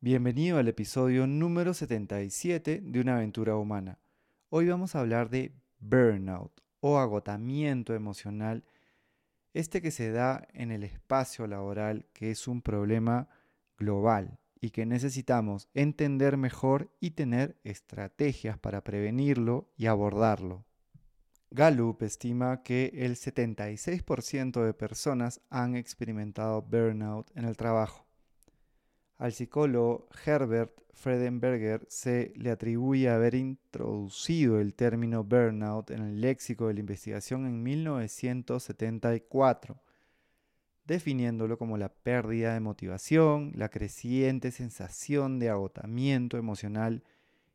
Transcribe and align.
Bienvenido 0.00 0.58
al 0.58 0.68
episodio 0.68 1.26
número 1.26 1.72
77 1.72 2.82
de 2.84 3.00
Una 3.00 3.16
aventura 3.16 3.56
humana. 3.56 3.98
Hoy 4.50 4.68
vamos 4.68 4.94
a 4.94 5.00
hablar 5.00 5.30
de 5.30 5.54
burnout 5.80 6.52
o 6.80 6.98
agotamiento 6.98 7.94
emocional, 7.94 8.62
este 9.54 9.80
que 9.80 9.90
se 9.90 10.10
da 10.10 10.46
en 10.52 10.70
el 10.70 10.82
espacio 10.82 11.46
laboral, 11.46 12.04
que 12.12 12.30
es 12.30 12.46
un 12.46 12.60
problema 12.60 13.30
global 13.78 14.38
y 14.60 14.68
que 14.68 14.84
necesitamos 14.84 15.70
entender 15.72 16.36
mejor 16.36 16.92
y 17.00 17.12
tener 17.12 17.56
estrategias 17.64 18.58
para 18.58 18.84
prevenirlo 18.84 19.70
y 19.78 19.86
abordarlo. 19.86 20.66
Gallup 21.50 22.02
estima 22.02 22.62
que 22.62 22.92
el 22.94 23.16
76% 23.16 24.62
de 24.62 24.74
personas 24.74 25.40
han 25.48 25.74
experimentado 25.74 26.60
burnout 26.60 27.34
en 27.34 27.46
el 27.46 27.56
trabajo. 27.56 28.05
Al 29.18 29.32
psicólogo 29.32 30.08
Herbert 30.24 30.86
Fredenberger 30.96 31.86
se 31.88 32.32
le 32.36 32.50
atribuye 32.50 33.10
haber 33.10 33.34
introducido 33.34 34.60
el 34.60 34.72
término 34.74 35.24
burnout 35.24 35.90
en 35.90 36.00
el 36.02 36.22
léxico 36.22 36.68
de 36.68 36.74
la 36.74 36.80
investigación 36.80 37.46
en 37.46 37.62
1974, 37.62 39.82
definiéndolo 40.86 41.58
como 41.58 41.76
la 41.76 41.90
pérdida 41.90 42.54
de 42.54 42.60
motivación, 42.60 43.52
la 43.54 43.68
creciente 43.68 44.50
sensación 44.50 45.38
de 45.38 45.50
agotamiento 45.50 46.38
emocional 46.38 47.04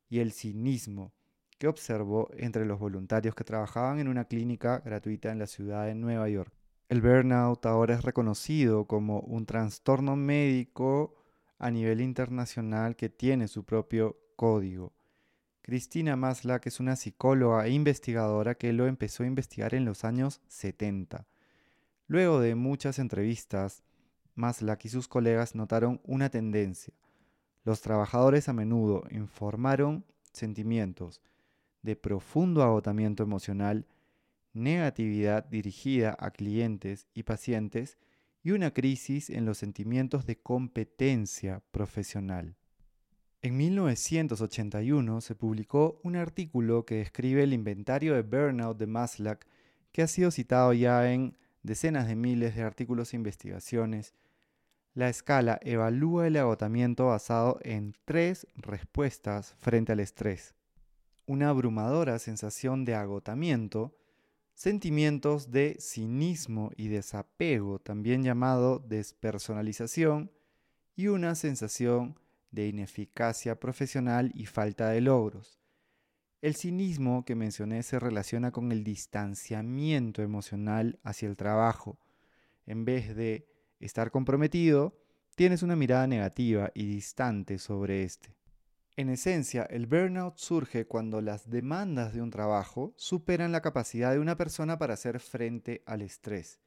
y 0.08 0.20
el 0.20 0.34
cinismo 0.34 1.14
que 1.58 1.68
observó 1.68 2.30
entre 2.38 2.66
los 2.66 2.80
voluntarios 2.80 3.34
que 3.36 3.44
trabajaban 3.44 4.00
en 4.00 4.08
una 4.08 4.26
clínica 4.26 4.80
gratuita 4.80 5.32
en 5.32 5.40
la 5.40 5.48
ciudad 5.48 5.86
de 5.86 5.96
Nueva 5.96 6.30
York. 6.30 6.54
El 6.90 7.02
burnout 7.02 7.66
ahora 7.66 7.96
es 7.96 8.04
reconocido 8.04 8.86
como 8.86 9.22
un 9.22 9.46
trastorno 9.46 10.16
médico 10.16 11.21
a 11.62 11.70
nivel 11.70 12.02
internacional 12.02 12.96
que 12.96 13.08
tiene 13.08 13.48
su 13.48 13.64
propio 13.64 14.18
código. 14.36 14.94
Cristina 15.62 16.16
Maslach 16.16 16.66
es 16.66 16.80
una 16.80 16.96
psicóloga 16.96 17.68
e 17.68 17.70
investigadora 17.70 18.56
que 18.56 18.74
lo 18.74 18.88
empezó 18.88 19.22
a 19.22 19.28
investigar 19.28 19.76
en 19.76 19.86
los 19.86 20.04
años 20.04 20.42
70. 20.48 21.28
Luego 22.08 22.40
de 22.40 22.56
muchas 22.56 22.98
entrevistas, 22.98 23.84
Maslach 24.34 24.84
y 24.86 24.90
sus 24.90 25.08
colegas 25.08 25.54
notaron 25.54 26.02
una 26.04 26.30
tendencia. 26.30 26.96
Los 27.64 27.82
trabajadores 27.82 28.50
a 28.50 28.54
menudo 28.54 29.04
informaron 29.12 30.04
sentimientos 30.34 31.22
de 31.84 31.96
profundo 31.96 32.64
agotamiento 32.64 33.22
emocional, 33.22 33.86
negatividad 34.54 35.46
dirigida 35.46 36.18
a 36.20 36.32
clientes 36.32 37.08
y 37.14 37.22
pacientes, 37.22 38.00
y 38.44 38.52
una 38.52 38.74
crisis 38.74 39.30
en 39.30 39.46
los 39.46 39.58
sentimientos 39.58 40.26
de 40.26 40.38
competencia 40.40 41.62
profesional. 41.72 42.56
En 43.44 43.58
1981 43.58 45.22
se 45.22 45.36
publicó 45.36 46.00
un 46.04 46.16
artículo 46.16 46.86
que 46.86 46.96
describe 46.96 47.44
el 47.44 47.54
inventario 47.54 48.14
de 48.14 48.22
burnout 48.22 48.78
de 48.78 48.88
Maslach, 48.88 49.42
que 49.92 50.04
ha 50.04 50.08
sido 50.08 50.30
citado 50.30 50.74
ya 50.74 51.12
en 51.12 51.36
decenas 51.64 52.08
de 52.08 52.16
miles 52.16 52.56
de 52.56 52.62
artículos 52.62 53.14
e 53.14 53.18
investigaciones. 53.18 54.14
La 54.94 55.10
escala 55.10 55.60
evalúa 55.64 56.28
el 56.28 56.38
agotamiento 56.38 57.08
basado 57.08 57.60
en 57.64 57.96
tres 58.06 58.46
respuestas 58.56 59.56
frente 59.58 59.92
al 59.92 60.02
estrés. 60.02 60.54
Una 61.26 61.50
abrumadora 61.50 62.20
sensación 62.20 62.86
de 62.86 62.94
agotamiento, 62.94 63.96
sentimientos 64.54 65.52
de 65.52 65.78
cinismo 65.80 66.72
y 66.76 66.88
desapego, 66.88 67.80
también 67.80 68.24
llamado 68.24 68.80
despersonalización, 68.80 70.32
y 70.96 71.08
una 71.08 71.36
sensación 71.36 72.20
de 72.52 72.68
ineficacia 72.68 73.60
profesional 73.60 74.32
y 74.36 74.46
falta 74.46 74.90
de 74.90 75.02
logros. 75.02 75.60
El 76.42 76.56
cinismo 76.56 77.24
que 77.24 77.36
mencioné 77.36 77.84
se 77.84 78.00
relaciona 78.00 78.52
con 78.52 78.72
el 78.72 78.84
distanciamiento 78.84 80.22
emocional 80.22 81.00
hacia 81.04 81.30
el 81.30 81.38
trabajo. 81.38 82.00
En 82.66 82.84
vez 82.84 83.16
de 83.16 83.48
estar 83.80 84.12
comprometido, 84.12 84.98
tienes 85.36 85.64
una 85.64 85.76
mirada 85.76 86.08
negativa 86.08 86.72
y 86.74 86.86
distante 86.86 87.58
sobre 87.58 88.04
este. 88.04 88.41
En 89.02 89.10
esencia, 89.10 89.64
el 89.64 89.88
burnout 89.88 90.38
surge 90.38 90.86
cuando 90.86 91.22
las 91.22 91.50
demandas 91.50 92.14
de 92.14 92.22
un 92.22 92.30
trabajo 92.30 92.94
superan 92.98 93.52
la 93.52 93.62
capacidad 93.62 94.12
de 94.12 94.20
una 94.20 94.38
persona 94.38 94.78
para 94.78 94.94
hacer 94.94 95.20
frente 95.20 95.82
al 95.88 96.04
estrés. 96.04 96.60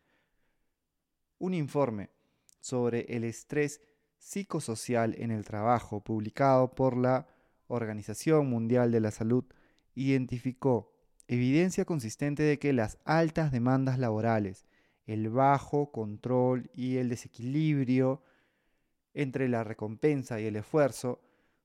Un 1.38 1.54
informe 1.54 2.10
sobre 2.58 3.02
el 3.02 3.22
estrés 3.22 3.80
psicosocial 4.18 5.14
en 5.16 5.30
el 5.30 5.44
trabajo 5.44 6.02
publicado 6.02 6.74
por 6.74 6.96
la 6.96 7.28
Organización 7.68 8.50
Mundial 8.50 8.90
de 8.90 8.98
la 8.98 9.12
Salud 9.12 9.44
identificó 9.94 10.92
evidencia 11.28 11.84
consistente 11.84 12.42
de 12.42 12.58
que 12.58 12.72
las 12.72 12.98
altas 13.04 13.52
demandas 13.52 13.96
laborales, 13.96 14.64
el 15.06 15.28
bajo 15.28 15.92
control 15.92 16.68
y 16.74 16.96
el 16.96 17.10
desequilibrio 17.10 18.24
entre 19.12 19.48
la 19.48 19.62
recompensa 19.62 20.40
y 20.40 20.46
el 20.46 20.56
esfuerzo 20.56 21.20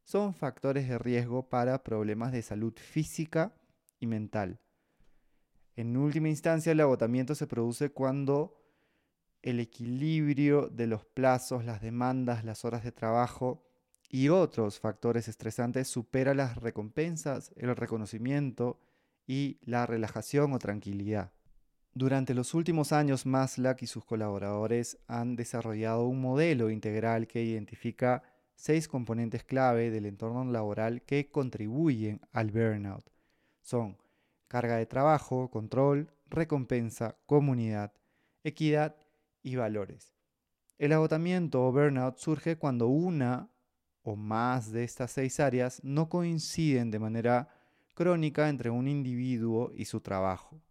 son 0.10 0.34
factores 0.34 0.90
de 0.90 0.98
riesgo 0.98 1.50
para 1.50 1.84
problemas 1.84 2.32
de 2.32 2.42
salud 2.42 2.74
física 2.76 3.54
y 4.00 4.08
mental. 4.08 4.60
En 5.76 5.96
última 5.96 6.30
instancia, 6.30 6.72
el 6.72 6.80
agotamiento 6.80 7.36
se 7.36 7.46
produce 7.46 7.92
cuando 7.92 8.60
el 9.44 9.60
equilibrio 9.60 10.68
de 10.68 10.88
los 10.88 11.06
plazos, 11.06 11.64
las 11.64 11.80
demandas, 11.84 12.44
las 12.44 12.66
horas 12.66 12.84
de 12.84 12.92
trabajo 12.92 13.64
y 14.10 14.30
otros 14.30 14.80
factores 14.80 15.28
estresantes 15.28 15.88
supera 15.88 16.34
las 16.34 16.58
recompensas, 16.58 17.54
el 17.56 17.76
reconocimiento 17.76 18.80
y 19.28 19.60
la 19.62 19.86
relajación 19.86 20.54
o 20.54 20.58
tranquilidad. 20.58 21.34
Durante 21.94 22.34
los 22.34 22.56
últimos 22.56 22.94
años, 22.94 23.28
Maslach 23.28 23.84
y 23.84 23.86
sus 23.86 24.06
colaboradores 24.06 24.98
han 25.06 25.36
desarrollado 25.36 26.08
un 26.08 26.20
modelo 26.20 26.72
integral 26.72 27.28
que 27.28 27.44
identifica 27.44 28.24
seis 28.60 28.90
componentes 28.90 29.46
clave 29.46 29.90
del 29.90 30.06
entorno 30.06 30.44
laboral 30.44 31.02
que 31.04 31.32
contribuyen 31.32 32.20
al 32.34 32.52
burnout. 32.52 33.10
Son 33.62 33.98
carga 34.50 34.76
de 34.76 34.86
trabajo, 34.86 35.50
control, 35.50 36.12
recompensa, 36.30 37.18
comunidad, 37.26 37.94
equidad 38.44 38.98
y 39.42 39.56
valores. 39.56 40.14
El 40.78 40.92
agotamiento 40.92 41.66
o 41.66 41.72
burnout 41.72 42.18
surge 42.18 42.58
cuando 42.58 42.90
una 42.90 43.50
o 44.02 44.18
más 44.18 44.74
de 44.74 44.84
estas 44.84 45.12
seis 45.12 45.40
áreas 45.40 45.82
no 45.82 46.10
coinciden 46.10 46.92
de 46.92 47.00
manera 47.00 47.48
crónica 47.96 48.50
entre 48.50 48.72
un 48.72 48.90
individuo 48.90 49.72
y 49.74 49.86
su 49.86 50.02
trabajo. 50.02 50.62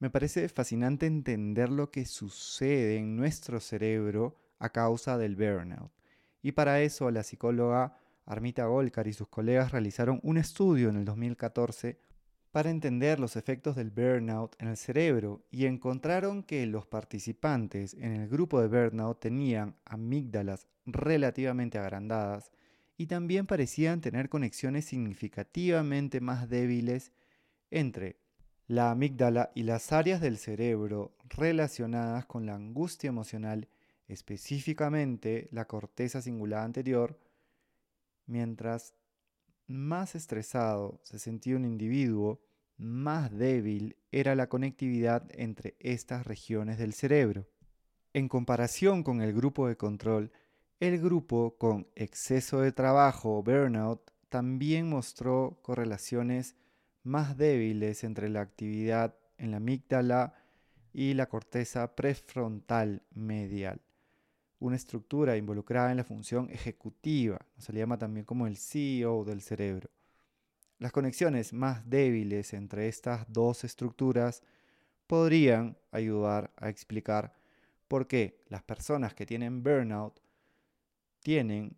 Me 0.00 0.10
parece 0.10 0.46
fascinante 0.50 1.06
entender 1.06 1.70
lo 1.70 1.90
que 1.90 2.04
sucede 2.04 2.98
en 2.98 3.16
nuestro 3.16 3.58
cerebro 3.58 4.36
a 4.58 4.68
causa 4.68 5.16
del 5.16 5.34
burnout. 5.34 6.01
Y 6.42 6.52
para 6.52 6.80
eso 6.82 7.10
la 7.10 7.22
psicóloga 7.22 7.96
Armita 8.26 8.66
Golkar 8.66 9.06
y 9.06 9.12
sus 9.12 9.28
colegas 9.28 9.72
realizaron 9.72 10.20
un 10.22 10.36
estudio 10.36 10.88
en 10.88 10.96
el 10.96 11.04
2014 11.04 11.98
para 12.50 12.70
entender 12.70 13.18
los 13.18 13.36
efectos 13.36 13.76
del 13.76 13.90
burnout 13.90 14.54
en 14.60 14.68
el 14.68 14.76
cerebro 14.76 15.42
y 15.50 15.64
encontraron 15.64 16.42
que 16.42 16.66
los 16.66 16.86
participantes 16.86 17.94
en 17.94 18.12
el 18.12 18.28
grupo 18.28 18.60
de 18.60 18.68
burnout 18.68 19.20
tenían 19.20 19.74
amígdalas 19.86 20.68
relativamente 20.84 21.78
agrandadas 21.78 22.52
y 22.98 23.06
también 23.06 23.46
parecían 23.46 24.00
tener 24.00 24.28
conexiones 24.28 24.84
significativamente 24.84 26.20
más 26.20 26.48
débiles 26.48 27.12
entre 27.70 28.18
la 28.66 28.90
amígdala 28.90 29.50
y 29.54 29.62
las 29.62 29.90
áreas 29.92 30.20
del 30.20 30.36
cerebro 30.36 31.16
relacionadas 31.30 32.26
con 32.26 32.46
la 32.46 32.54
angustia 32.54 33.08
emocional 33.08 33.66
específicamente 34.08 35.48
la 35.52 35.66
corteza 35.66 36.20
cingulada 36.20 36.64
anterior, 36.64 37.18
mientras 38.26 38.94
más 39.66 40.14
estresado 40.14 41.00
se 41.02 41.18
sentía 41.18 41.56
un 41.56 41.64
individuo, 41.64 42.40
más 42.76 43.30
débil 43.36 43.96
era 44.10 44.34
la 44.34 44.48
conectividad 44.48 45.28
entre 45.32 45.76
estas 45.78 46.26
regiones 46.26 46.78
del 46.78 46.94
cerebro. 46.94 47.48
En 48.12 48.28
comparación 48.28 49.02
con 49.02 49.22
el 49.22 49.32
grupo 49.32 49.68
de 49.68 49.76
control, 49.76 50.32
el 50.80 51.00
grupo 51.00 51.56
con 51.58 51.88
exceso 51.94 52.60
de 52.60 52.72
trabajo 52.72 53.42
burnout 53.42 54.10
también 54.28 54.88
mostró 54.88 55.60
correlaciones 55.62 56.56
más 57.04 57.36
débiles 57.36 58.04
entre 58.04 58.28
la 58.28 58.40
actividad 58.40 59.16
en 59.38 59.52
la 59.52 59.58
amígdala 59.58 60.34
y 60.92 61.14
la 61.14 61.28
corteza 61.28 61.94
prefrontal 61.94 63.02
medial 63.14 63.80
una 64.62 64.76
estructura 64.76 65.36
involucrada 65.36 65.90
en 65.90 65.96
la 65.96 66.04
función 66.04 66.48
ejecutiva, 66.50 67.44
se 67.58 67.72
le 67.72 67.80
llama 67.80 67.98
también 67.98 68.24
como 68.24 68.46
el 68.46 68.56
CEO 68.56 69.24
del 69.24 69.42
cerebro. 69.42 69.90
Las 70.78 70.92
conexiones 70.92 71.52
más 71.52 71.88
débiles 71.88 72.54
entre 72.54 72.86
estas 72.86 73.26
dos 73.28 73.64
estructuras 73.64 74.42
podrían 75.08 75.76
ayudar 75.90 76.52
a 76.56 76.68
explicar 76.68 77.34
por 77.88 78.06
qué 78.06 78.38
las 78.48 78.62
personas 78.62 79.14
que 79.14 79.26
tienen 79.26 79.64
burnout 79.64 80.20
tienen 81.20 81.76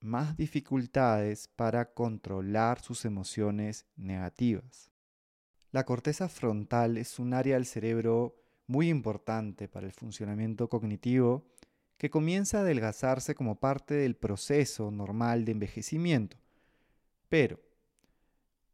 más 0.00 0.36
dificultades 0.36 1.48
para 1.48 1.94
controlar 1.94 2.80
sus 2.82 3.06
emociones 3.06 3.86
negativas. 3.96 4.90
La 5.70 5.84
corteza 5.84 6.28
frontal 6.28 6.98
es 6.98 7.18
un 7.18 7.32
área 7.32 7.54
del 7.54 7.64
cerebro 7.64 8.36
muy 8.66 8.90
importante 8.90 9.66
para 9.66 9.86
el 9.86 9.92
funcionamiento 9.92 10.68
cognitivo 10.68 11.46
que 12.02 12.10
comienza 12.10 12.58
a 12.58 12.60
adelgazarse 12.62 13.36
como 13.36 13.60
parte 13.60 13.94
del 13.94 14.16
proceso 14.16 14.90
normal 14.90 15.44
de 15.44 15.52
envejecimiento. 15.52 16.36
Pero 17.28 17.60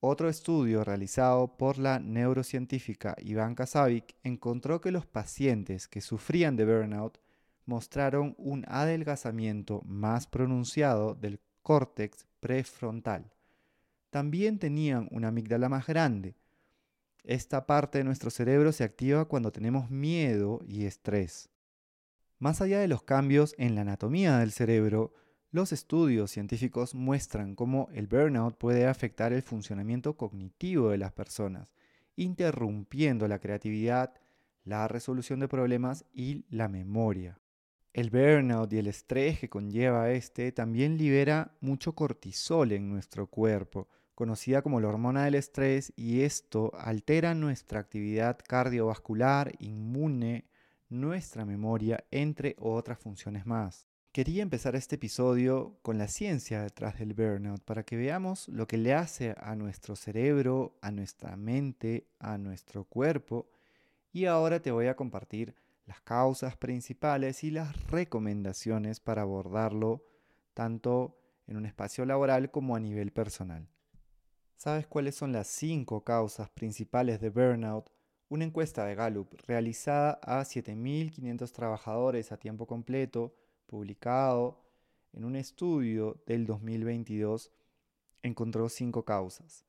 otro 0.01 0.31
estudio 0.31 0.83
realizado 0.83 1.59
por 1.59 1.77
la 1.77 1.99
neurocientífica 1.99 3.15
Ivanka 3.19 3.67
Savic 3.67 4.17
encontró 4.25 4.81
que 4.81 4.93
los 4.93 5.05
pacientes 5.05 5.89
que 5.89 6.01
sufrían 6.01 6.57
de 6.57 6.65
burnout 6.65 7.19
mostraron 7.67 8.35
un 8.39 8.65
adelgazamiento 8.67 9.83
más 9.85 10.27
pronunciado 10.27 11.15
del 11.15 11.39
córtex 11.61 12.25
prefrontal. 12.41 13.31
También 14.09 14.59
tenían 14.59 15.07
una 15.11 15.29
amígdala 15.29 15.69
más 15.69 15.87
grande, 15.87 16.35
esta 17.25 17.67
parte 17.67 17.99
de 17.99 18.05
nuestro 18.05 18.31
cerebro 18.31 18.73
se 18.73 18.85
activa 18.85 19.27
cuando 19.27 19.53
tenemos 19.53 19.91
miedo 19.91 20.63
y 20.67 20.87
estrés. 20.87 21.51
Más 22.39 22.61
allá 22.61 22.79
de 22.79 22.87
los 22.87 23.03
cambios 23.03 23.57
en 23.59 23.75
la 23.75 23.81
anatomía 23.81 24.39
del 24.39 24.53
cerebro, 24.53 25.13
los 25.51 25.73
estudios 25.73 26.31
científicos 26.31 26.95
muestran 26.95 27.57
cómo 27.57 27.89
el 27.93 28.07
burnout 28.07 28.57
puede 28.57 28.87
afectar 28.87 29.33
el 29.33 29.43
funcionamiento 29.43 30.17
cognitivo 30.17 30.91
de 30.91 30.99
las 30.99 31.11
personas, 31.13 31.75
interrumpiendo 32.15 33.27
la 33.27 33.41
creatividad, 33.41 34.15
la 34.63 34.87
resolución 34.87 35.41
de 35.41 35.49
problemas 35.49 36.05
y 36.13 36.45
la 36.49 36.69
memoria. 36.69 37.41
El 37.93 38.11
burnout 38.11 38.73
y 38.73 38.79
el 38.79 38.87
estrés 38.87 39.41
que 39.41 39.49
conlleva 39.49 40.13
este 40.13 40.53
también 40.53 40.97
libera 40.97 41.57
mucho 41.61 41.97
cortisol 41.97 42.71
en 42.71 42.89
nuestro 42.89 43.27
cuerpo, 43.27 43.89
conocida 44.15 44.63
como 44.63 44.81
la 44.81 44.89
hormona 44.89 45.25
del 45.25 45.35
estrés, 45.35 45.93
y 45.97 46.21
esto 46.21 46.71
altera 46.79 47.35
nuestra 47.35 47.81
actividad 47.81 48.39
cardiovascular, 48.47 49.55
inmune, 49.59 50.45
nuestra 50.89 51.45
memoria, 51.45 52.05
entre 52.11 52.57
otras 52.59 52.99
funciones 52.99 53.47
más. 53.47 53.87
Quería 54.13 54.43
empezar 54.43 54.75
este 54.75 54.97
episodio 54.97 55.79
con 55.83 55.99
la 55.99 56.09
ciencia 56.09 56.63
detrás 56.63 56.99
del 56.99 57.15
burnout 57.15 57.63
para 57.63 57.85
que 57.85 57.97
veamos 57.97 58.49
lo 58.49 58.67
que 58.67 58.79
le 58.79 58.95
hace 58.95 59.35
a 59.39 59.55
nuestro 59.55 59.97
cerebro, 59.97 60.79
a 60.81 60.91
nuestra 60.91 61.37
mente, 61.37 62.09
a 62.19 62.39
nuestro 62.39 62.85
cuerpo 62.85 63.49
y 64.13 64.25
ahora 64.25 64.61
te 64.61 64.71
voy 64.71 64.87
a 64.87 64.97
compartir 64.97 65.55
las 65.87 66.01
causas 66.01 66.57
principales 66.57 67.45
y 67.45 67.51
las 67.51 67.91
recomendaciones 67.91 69.01
para 69.01 69.23
abordarlo 69.23 70.05
tanto 70.55 71.19
en 71.47 71.57
un 71.57 71.67
espacio 71.67 72.05
laboral 72.05 72.51
como 72.51 72.77
a 72.77 72.81
nivel 72.81 73.13
personal. 73.13 73.69
¿Sabes 74.57 74.87
cuáles 74.87 75.15
son 75.15 75.33
las 75.33 75.47
cinco 75.47 76.03
causas 76.03 76.51
principales 76.51 77.21
de 77.21 77.31
burnout? 77.31 77.91
Una 78.31 78.45
encuesta 78.45 78.85
de 78.85 78.95
Gallup 78.95 79.33
realizada 79.47 80.21
a 80.23 80.45
7.500 80.45 81.51
trabajadores 81.51 82.31
a 82.31 82.37
tiempo 82.37 82.67
completo, 82.67 83.35
publicado 83.67 84.61
en 85.15 85.25
un 85.25 85.35
estudio 85.35 86.23
del 86.27 86.45
2022, 86.45 87.51
encontró 88.23 88.69
cinco 88.69 89.07
causas. 89.07 89.65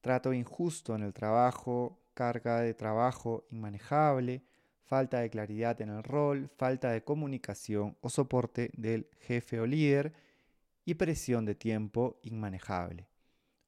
Trato 0.00 0.32
injusto 0.32 0.94
en 0.94 1.02
el 1.02 1.12
trabajo, 1.12 1.98
carga 2.14 2.60
de 2.60 2.72
trabajo 2.72 3.44
inmanejable, 3.50 4.44
falta 4.82 5.20
de 5.20 5.28
claridad 5.28 5.78
en 5.82 5.90
el 5.90 6.02
rol, 6.02 6.48
falta 6.56 6.92
de 6.92 7.04
comunicación 7.04 7.98
o 8.00 8.08
soporte 8.08 8.70
del 8.78 9.10
jefe 9.20 9.60
o 9.60 9.66
líder 9.66 10.14
y 10.86 10.94
presión 10.94 11.44
de 11.44 11.54
tiempo 11.54 12.18
inmanejable. 12.22 13.06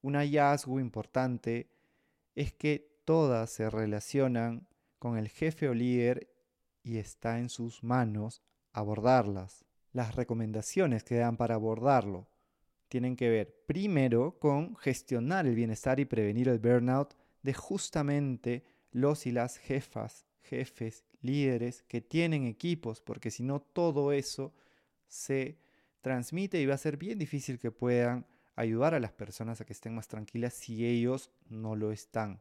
Un 0.01 0.15
hallazgo 0.15 0.81
importante 0.81 1.69
es 2.35 2.55
que 2.55 2.92
todas 3.05 3.51
se 3.51 3.71
relacionan 3.71 4.67
con 4.99 5.19
el 5.19 5.29
jefe 5.29 5.69
o 5.69 5.75
líder 5.75 6.29
y 6.83 6.99
está 6.99 7.39
en 7.39 7.49
sus 7.49 7.83
manos 7.83 8.43
abordarlas. 8.73 9.65
Las 9.93 10.15
recomendaciones 10.15 11.05
que 11.05 11.17
dan 11.17 11.37
para 11.37 11.55
abordarlo 11.55 12.29
tienen 12.89 13.17
que 13.17 13.29
ver 13.29 13.65
primero 13.67 14.39
con 14.39 14.77
gestionar 14.77 15.47
el 15.47 15.55
bienestar 15.55 16.01
y 16.01 16.05
prevenir 16.05 16.49
el 16.49 16.59
burnout 16.59 17.15
de 17.43 17.55
justamente 17.55 18.65
los 18.91 19.27
y 19.27 19.33
las 19.33 19.57
jefas, 19.57 20.27
jefes, 20.43 21.05
líderes 21.21 21.83
que 21.83 22.01
tienen 22.01 22.47
equipos, 22.47 23.01
porque 23.01 23.31
si 23.31 23.43
no 23.43 23.61
todo 23.61 24.13
eso 24.13 24.53
se 25.07 25.59
transmite 26.01 26.61
y 26.61 26.67
va 26.67 26.75
a 26.75 26.79
ser 26.79 26.97
bien 26.97 27.19
difícil 27.19 27.59
que 27.59 27.71
puedan 27.71 28.27
ayudar 28.57 28.95
a 28.95 29.01
las 29.01 29.13
personas 29.13 29.61
a 29.61 29.65
que 29.65 29.73
estén 29.73 29.95
más 29.95 30.09
tranquilas 30.09 30.55
si 30.55 30.87
ellos 30.87 31.31
no 31.49 31.77
lo 31.77 31.93
están. 31.93 32.41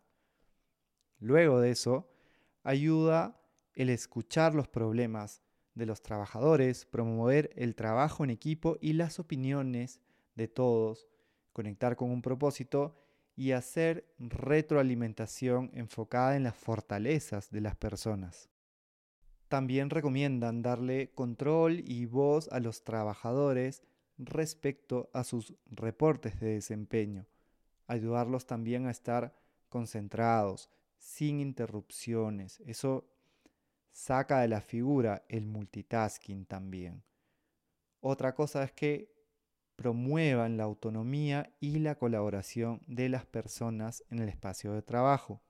Luego 1.22 1.62
de 1.62 1.70
eso, 1.70 2.10
ayuda 2.64 3.40
el 3.76 3.90
escuchar 3.90 4.56
los 4.56 4.68
problemas 4.68 5.44
de 5.76 5.86
los 5.86 6.02
trabajadores, 6.02 6.86
promover 6.86 7.52
el 7.56 7.76
trabajo 7.76 8.24
en 8.24 8.32
equipo 8.32 8.78
y 8.82 8.94
las 8.94 9.20
opiniones 9.20 10.02
de 10.36 10.48
todos, 10.48 11.08
conectar 11.54 11.96
con 11.96 12.10
un 12.10 12.24
propósito 12.24 12.98
y 13.36 13.52
hacer 13.52 14.12
retroalimentación 14.18 15.70
enfocada 15.76 16.36
en 16.36 16.44
las 16.44 16.56
fortalezas 16.56 17.52
de 17.52 17.62
las 17.62 17.76
personas. 17.76 18.50
También 19.48 19.92
recomiendan 19.92 20.64
darle 20.64 21.12
control 21.14 21.82
y 21.86 22.08
voz 22.08 22.50
a 22.52 22.60
los 22.60 22.84
trabajadores 22.84 23.84
respecto 24.18 25.12
a 25.14 25.24
sus 25.24 25.54
reportes 25.68 26.40
de 26.40 26.54
desempeño, 26.54 27.28
ayudarlos 27.86 28.48
también 28.48 28.88
a 28.88 28.92
estar 28.92 29.36
concentrados, 29.70 30.70
sin 31.02 31.40
interrupciones. 31.40 32.62
Eso 32.62 33.10
saca 33.92 34.42
de 34.42 34.48
la 34.48 34.62
figura 34.62 35.26
el 35.28 35.48
multitasking 35.48 36.46
también. 36.46 37.04
Otra 38.00 38.36
cosa 38.36 38.64
es 38.64 38.72
que 38.72 39.12
promuevan 39.76 40.58
la 40.58 40.64
autonomía 40.64 41.56
y 41.60 41.80
la 41.80 41.96
colaboración 41.96 42.82
de 42.86 43.10
las 43.10 43.26
personas 43.26 44.04
en 44.12 44.20
el 44.20 44.30
espacio 44.30 44.74
de 44.74 44.84
trabajo. 44.84 45.42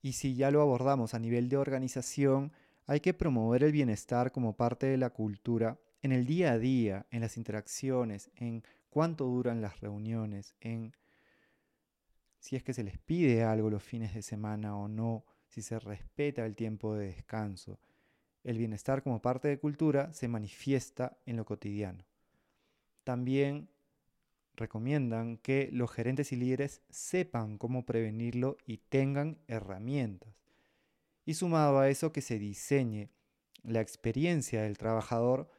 Y 0.00 0.12
si 0.12 0.36
ya 0.36 0.52
lo 0.52 0.62
abordamos 0.62 1.12
a 1.12 1.18
nivel 1.18 1.48
de 1.48 1.56
organización, 1.56 2.52
hay 2.86 3.00
que 3.00 3.14
promover 3.14 3.64
el 3.64 3.72
bienestar 3.72 4.30
como 4.30 4.56
parte 4.56 4.86
de 4.86 4.96
la 4.96 5.10
cultura 5.10 5.80
en 6.02 6.12
el 6.12 6.24
día 6.24 6.52
a 6.52 6.58
día, 6.58 7.06
en 7.10 7.20
las 7.20 7.36
interacciones, 7.36 8.30
en 8.36 8.62
cuánto 8.90 9.24
duran 9.24 9.60
las 9.60 9.80
reuniones, 9.80 10.54
en 10.60 10.94
si 12.48 12.56
es 12.56 12.62
que 12.62 12.72
se 12.72 12.82
les 12.82 12.96
pide 12.96 13.44
algo 13.44 13.68
los 13.68 13.82
fines 13.82 14.14
de 14.14 14.22
semana 14.22 14.74
o 14.74 14.88
no, 14.88 15.26
si 15.48 15.60
se 15.60 15.78
respeta 15.78 16.46
el 16.46 16.56
tiempo 16.56 16.94
de 16.94 17.08
descanso. 17.08 17.78
El 18.42 18.56
bienestar 18.56 19.02
como 19.02 19.20
parte 19.20 19.48
de 19.48 19.58
cultura 19.58 20.14
se 20.14 20.28
manifiesta 20.28 21.18
en 21.26 21.36
lo 21.36 21.44
cotidiano. 21.44 22.06
También 23.04 23.68
recomiendan 24.54 25.36
que 25.36 25.68
los 25.72 25.90
gerentes 25.90 26.32
y 26.32 26.36
líderes 26.36 26.80
sepan 26.88 27.58
cómo 27.58 27.84
prevenirlo 27.84 28.56
y 28.64 28.78
tengan 28.78 29.36
herramientas. 29.46 30.32
Y 31.26 31.34
sumado 31.34 31.78
a 31.78 31.90
eso 31.90 32.12
que 32.12 32.22
se 32.22 32.38
diseñe 32.38 33.10
la 33.62 33.82
experiencia 33.82 34.62
del 34.62 34.78
trabajador 34.78 35.50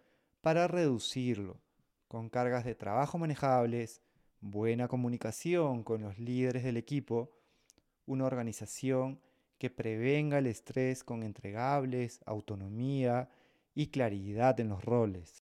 para 0.41 0.67
reducirlo, 0.67 1.61
con 2.07 2.29
cargas 2.29 2.65
de 2.65 2.73
trabajo 2.73 3.19
manejables, 3.19 4.01
buena 4.41 4.87
comunicación 4.87 5.83
con 5.83 6.01
los 6.01 6.17
líderes 6.19 6.63
del 6.63 6.77
equipo, 6.77 7.31
una 8.05 8.25
organización 8.25 9.19
que 9.57 9.69
prevenga 9.69 10.37
el 10.37 10.47
estrés 10.47 11.03
con 11.03 11.23
entregables, 11.23 12.21
autonomía 12.25 13.29
y 13.75 13.87
claridad 13.87 14.59
en 14.59 14.69
los 14.69 14.83
roles. 14.83 15.43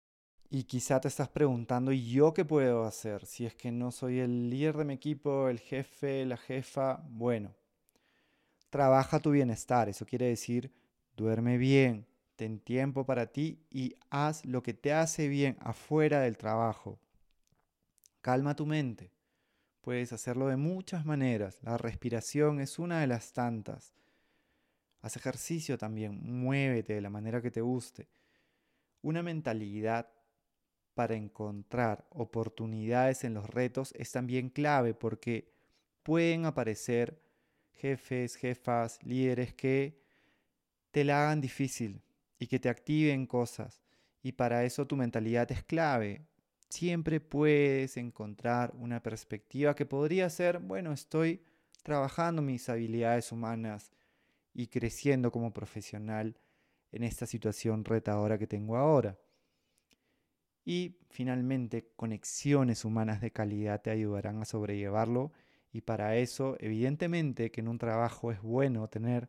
Y 0.50 0.64
quizá 0.64 0.98
te 1.00 1.08
estás 1.08 1.28
preguntando, 1.28 1.92
¿y 1.92 2.10
yo 2.10 2.32
qué 2.32 2.44
puedo 2.44 2.84
hacer? 2.84 3.26
Si 3.26 3.44
es 3.44 3.54
que 3.54 3.70
no 3.70 3.90
soy 3.90 4.20
el 4.20 4.48
líder 4.48 4.78
de 4.78 4.84
mi 4.86 4.94
equipo, 4.94 5.48
el 5.48 5.60
jefe, 5.60 6.24
la 6.24 6.38
jefa, 6.38 7.04
bueno, 7.10 7.54
trabaja 8.70 9.20
tu 9.20 9.30
bienestar, 9.30 9.90
eso 9.90 10.06
quiere 10.06 10.26
decir, 10.26 10.72
duerme 11.16 11.58
bien, 11.58 12.06
ten 12.36 12.60
tiempo 12.60 13.04
para 13.04 13.26
ti 13.26 13.66
y 13.70 13.94
haz 14.08 14.44
lo 14.46 14.62
que 14.62 14.72
te 14.72 14.92
hace 14.92 15.28
bien 15.28 15.58
afuera 15.60 16.20
del 16.20 16.38
trabajo. 16.38 16.98
Calma 18.28 18.54
tu 18.54 18.66
mente. 18.66 19.10
Puedes 19.80 20.12
hacerlo 20.12 20.48
de 20.48 20.58
muchas 20.58 21.06
maneras. 21.06 21.62
La 21.62 21.78
respiración 21.78 22.60
es 22.60 22.78
una 22.78 23.00
de 23.00 23.06
las 23.06 23.32
tantas. 23.32 23.94
Haz 25.00 25.16
ejercicio 25.16 25.78
también, 25.78 26.20
muévete 26.22 26.92
de 26.92 27.00
la 27.00 27.08
manera 27.08 27.40
que 27.40 27.50
te 27.50 27.62
guste. 27.62 28.06
Una 29.00 29.22
mentalidad 29.22 30.12
para 30.92 31.14
encontrar 31.14 32.06
oportunidades 32.10 33.24
en 33.24 33.32
los 33.32 33.48
retos 33.48 33.94
es 33.96 34.12
también 34.12 34.50
clave 34.50 34.92
porque 34.92 35.50
pueden 36.02 36.44
aparecer 36.44 37.22
jefes, 37.72 38.36
jefas, 38.36 39.02
líderes 39.02 39.54
que 39.54 40.02
te 40.90 41.02
la 41.02 41.24
hagan 41.24 41.40
difícil, 41.40 42.02
y 42.38 42.46
que 42.46 42.58
te 42.58 42.68
activen 42.68 43.26
cosas. 43.26 43.80
Y 44.22 44.32
para 44.32 44.64
eso 44.64 44.86
tu 44.86 44.96
mentalidad 44.96 45.50
es 45.50 45.64
clave. 45.64 46.28
Siempre 46.68 47.20
puedes 47.20 47.96
encontrar 47.96 48.74
una 48.78 49.02
perspectiva 49.02 49.74
que 49.74 49.86
podría 49.86 50.28
ser, 50.30 50.58
bueno, 50.58 50.92
estoy 50.92 51.42
trabajando 51.82 52.42
mis 52.42 52.68
habilidades 52.68 53.32
humanas 53.32 53.90
y 54.54 54.66
creciendo 54.66 55.30
como 55.30 55.52
profesional 55.52 56.36
en 56.92 57.04
esta 57.04 57.26
situación 57.26 57.84
retadora 57.84 58.38
que 58.38 58.46
tengo 58.46 58.76
ahora. 58.76 59.18
Y 60.64 60.98
finalmente, 61.08 61.92
conexiones 61.96 62.84
humanas 62.84 63.20
de 63.20 63.30
calidad 63.30 63.80
te 63.80 63.90
ayudarán 63.90 64.42
a 64.42 64.44
sobrellevarlo 64.44 65.32
y 65.72 65.82
para 65.82 66.16
eso, 66.16 66.56
evidentemente 66.60 67.50
que 67.50 67.60
en 67.60 67.68
un 67.68 67.78
trabajo 67.78 68.32
es 68.32 68.42
bueno 68.42 68.88
tener 68.88 69.28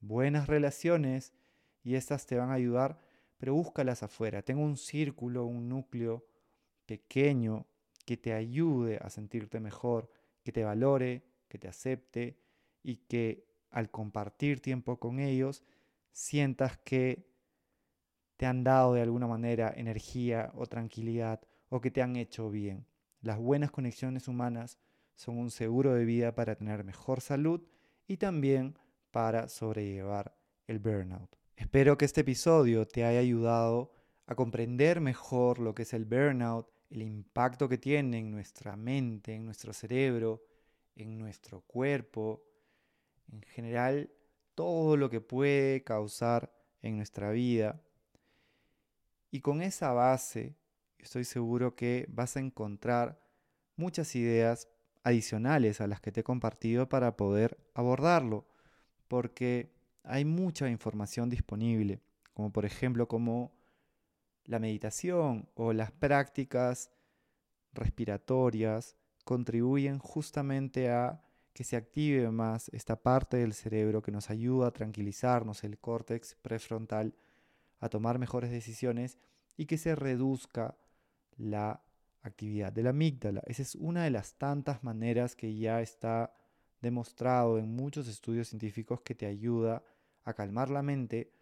buenas 0.00 0.46
relaciones 0.46 1.32
y 1.82 1.94
estas 1.94 2.26
te 2.26 2.36
van 2.36 2.50
a 2.50 2.54
ayudar, 2.54 2.98
pero 3.38 3.54
búscalas 3.54 4.02
afuera. 4.02 4.42
Tengo 4.42 4.62
un 4.62 4.76
círculo, 4.76 5.46
un 5.46 5.68
núcleo 5.68 6.24
pequeño 6.88 7.66
que 8.06 8.16
te 8.16 8.32
ayude 8.32 8.98
a 9.02 9.10
sentirte 9.10 9.60
mejor, 9.60 10.10
que 10.42 10.52
te 10.52 10.64
valore, 10.64 11.22
que 11.46 11.58
te 11.58 11.68
acepte 11.68 12.38
y 12.82 12.96
que 12.96 13.46
al 13.70 13.90
compartir 13.90 14.60
tiempo 14.60 14.98
con 14.98 15.20
ellos 15.20 15.62
sientas 16.10 16.78
que 16.78 17.28
te 18.38 18.46
han 18.46 18.64
dado 18.64 18.94
de 18.94 19.02
alguna 19.02 19.26
manera 19.26 19.70
energía 19.76 20.50
o 20.54 20.64
tranquilidad 20.64 21.42
o 21.68 21.82
que 21.82 21.90
te 21.90 22.00
han 22.00 22.16
hecho 22.16 22.50
bien. 22.50 22.86
Las 23.20 23.36
buenas 23.36 23.70
conexiones 23.70 24.26
humanas 24.26 24.78
son 25.14 25.36
un 25.36 25.50
seguro 25.50 25.92
de 25.92 26.06
vida 26.06 26.34
para 26.34 26.54
tener 26.54 26.84
mejor 26.84 27.20
salud 27.20 27.60
y 28.06 28.16
también 28.16 28.78
para 29.10 29.48
sobrellevar 29.48 30.34
el 30.66 30.78
burnout. 30.78 31.36
Espero 31.56 31.98
que 31.98 32.06
este 32.06 32.22
episodio 32.22 32.86
te 32.86 33.04
haya 33.04 33.18
ayudado 33.18 33.92
a 34.26 34.34
comprender 34.34 35.00
mejor 35.00 35.58
lo 35.58 35.74
que 35.74 35.82
es 35.82 35.92
el 35.92 36.04
burnout, 36.04 36.70
el 36.90 37.02
impacto 37.02 37.68
que 37.68 37.78
tiene 37.78 38.18
en 38.18 38.30
nuestra 38.30 38.76
mente, 38.76 39.34
en 39.34 39.44
nuestro 39.44 39.72
cerebro, 39.72 40.44
en 40.96 41.18
nuestro 41.18 41.60
cuerpo, 41.62 42.42
en 43.30 43.42
general 43.42 44.10
todo 44.54 44.96
lo 44.96 45.10
que 45.10 45.20
puede 45.20 45.84
causar 45.84 46.52
en 46.82 46.96
nuestra 46.96 47.30
vida. 47.30 47.80
Y 49.30 49.40
con 49.40 49.62
esa 49.62 49.92
base 49.92 50.56
estoy 50.98 51.24
seguro 51.24 51.76
que 51.76 52.06
vas 52.08 52.36
a 52.36 52.40
encontrar 52.40 53.20
muchas 53.76 54.14
ideas 54.16 54.68
adicionales 55.04 55.80
a 55.80 55.86
las 55.86 56.00
que 56.00 56.10
te 56.12 56.20
he 56.20 56.24
compartido 56.24 56.88
para 56.88 57.16
poder 57.16 57.58
abordarlo, 57.74 58.46
porque 59.06 59.72
hay 60.02 60.24
mucha 60.24 60.68
información 60.68 61.28
disponible, 61.28 62.00
como 62.34 62.52
por 62.52 62.64
ejemplo 62.64 63.06
como 63.08 63.52
la 64.48 64.58
meditación 64.58 65.48
o 65.54 65.72
las 65.72 65.92
prácticas 65.92 66.90
respiratorias 67.72 68.96
contribuyen 69.24 69.98
justamente 69.98 70.90
a 70.90 71.22
que 71.52 71.64
se 71.64 71.76
active 71.76 72.30
más 72.30 72.70
esta 72.70 72.96
parte 72.96 73.36
del 73.36 73.52
cerebro 73.52 74.00
que 74.00 74.10
nos 74.10 74.30
ayuda 74.30 74.68
a 74.68 74.72
tranquilizarnos, 74.72 75.64
el 75.64 75.78
córtex 75.78 76.34
prefrontal, 76.40 77.14
a 77.78 77.88
tomar 77.88 78.18
mejores 78.18 78.50
decisiones 78.50 79.18
y 79.56 79.66
que 79.66 79.76
se 79.76 79.94
reduzca 79.94 80.76
la 81.36 81.82
actividad 82.22 82.72
de 82.72 82.84
la 82.84 82.90
amígdala. 82.90 83.42
Esa 83.46 83.62
es 83.62 83.74
una 83.74 84.04
de 84.04 84.10
las 84.10 84.34
tantas 84.34 84.82
maneras 84.82 85.36
que 85.36 85.54
ya 85.56 85.82
está 85.82 86.32
demostrado 86.80 87.58
en 87.58 87.74
muchos 87.74 88.08
estudios 88.08 88.48
científicos 88.48 89.02
que 89.02 89.14
te 89.14 89.26
ayuda 89.26 89.82
a 90.24 90.32
calmar 90.32 90.70
la 90.70 90.82
mente 90.82 91.32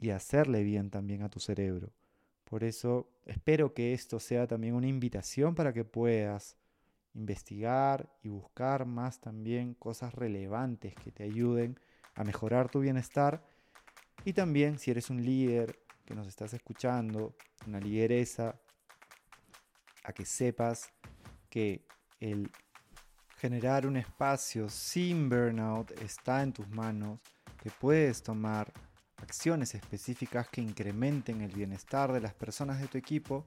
y 0.00 0.10
hacerle 0.10 0.64
bien 0.64 0.90
también 0.90 1.22
a 1.22 1.28
tu 1.28 1.38
cerebro. 1.40 1.92
Por 2.50 2.64
eso 2.64 3.08
espero 3.26 3.72
que 3.74 3.92
esto 3.92 4.18
sea 4.18 4.48
también 4.48 4.74
una 4.74 4.88
invitación 4.88 5.54
para 5.54 5.72
que 5.72 5.84
puedas 5.84 6.56
investigar 7.14 8.12
y 8.24 8.28
buscar 8.28 8.86
más 8.86 9.20
también 9.20 9.74
cosas 9.74 10.12
relevantes 10.12 10.96
que 10.96 11.12
te 11.12 11.22
ayuden 11.22 11.78
a 12.16 12.24
mejorar 12.24 12.68
tu 12.68 12.80
bienestar. 12.80 13.44
Y 14.24 14.32
también 14.32 14.80
si 14.80 14.90
eres 14.90 15.10
un 15.10 15.24
líder 15.24 15.78
que 16.04 16.16
nos 16.16 16.26
estás 16.26 16.52
escuchando, 16.52 17.36
una 17.68 17.78
lideresa, 17.78 18.60
a 20.02 20.12
que 20.12 20.24
sepas 20.24 20.92
que 21.50 21.86
el 22.18 22.50
generar 23.36 23.86
un 23.86 23.96
espacio 23.96 24.68
sin 24.68 25.28
burnout 25.28 25.92
está 26.02 26.42
en 26.42 26.52
tus 26.52 26.68
manos, 26.68 27.20
que 27.62 27.70
puedes 27.70 28.24
tomar 28.24 28.72
acciones 29.22 29.74
específicas 29.74 30.48
que 30.48 30.60
incrementen 30.60 31.40
el 31.40 31.52
bienestar 31.52 32.12
de 32.12 32.20
las 32.20 32.34
personas 32.34 32.80
de 32.80 32.88
tu 32.88 32.98
equipo 32.98 33.44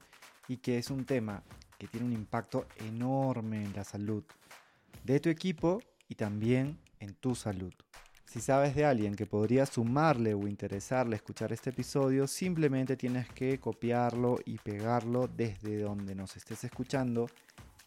y 0.48 0.58
que 0.58 0.78
es 0.78 0.90
un 0.90 1.04
tema 1.04 1.42
que 1.78 1.88
tiene 1.88 2.06
un 2.06 2.12
impacto 2.12 2.66
enorme 2.76 3.64
en 3.64 3.72
la 3.74 3.84
salud 3.84 4.24
de 5.04 5.20
tu 5.20 5.28
equipo 5.28 5.82
y 6.08 6.14
también 6.14 6.78
en 7.00 7.14
tu 7.14 7.34
salud. 7.34 7.72
Si 8.26 8.40
sabes 8.40 8.74
de 8.74 8.84
alguien 8.84 9.14
que 9.14 9.26
podría 9.26 9.64
sumarle 9.64 10.34
o 10.34 10.48
interesarle 10.48 11.16
escuchar 11.16 11.52
este 11.52 11.70
episodio, 11.70 12.26
simplemente 12.26 12.96
tienes 12.96 13.28
que 13.28 13.60
copiarlo 13.60 14.38
y 14.44 14.58
pegarlo 14.58 15.28
desde 15.28 15.78
donde 15.78 16.14
nos 16.16 16.36
estés 16.36 16.64
escuchando. 16.64 17.28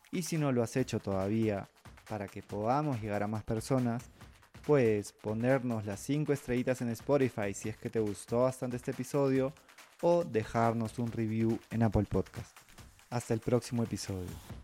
Y 0.10 0.24
si 0.24 0.38
no 0.38 0.53
lo 0.53 0.63
has 0.63 0.77
hecho 0.77 1.00
todavía, 1.00 1.67
para 2.08 2.27
que 2.27 2.41
podamos 2.41 3.01
llegar 3.01 3.24
a 3.24 3.27
más 3.27 3.44
personas, 3.44 4.03
puedes 4.67 5.13
ponernos 5.13 5.86
las 5.86 6.01
5 6.01 6.33
estrellitas 6.33 6.81
en 6.81 6.89
Spotify 6.89 7.53
si 7.53 7.69
es 7.69 7.77
que 7.77 7.89
te 7.89 8.01
gustó 8.01 8.41
bastante 8.41 8.75
este 8.75 8.91
episodio 8.91 9.53
o 10.01 10.25
dejarnos 10.25 11.00
un 11.00 11.09
review 11.09 11.57
en 11.71 11.83
Apple 11.83 12.03
Podcast. 12.03 12.51
Hasta 13.09 13.33
el 13.33 13.39
próximo 13.39 13.83
episodio. 13.83 14.56